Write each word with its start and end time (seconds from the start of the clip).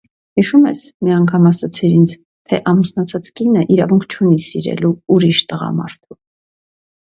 Հիշո՞ւմ 0.39 0.63
ես, 0.69 0.79
մի 1.07 1.11
անգամ 1.15 1.45
ասացիր 1.49 1.91
ինձ, 1.97 2.15
թե 2.53 2.59
ամուսնացած 2.73 3.31
կինը 3.41 3.67
իրավունք 3.77 4.09
չունի 4.17 4.43
սիրելու 4.49 4.93
ուրիշ 5.19 5.45
տղամարդու: 5.55 6.21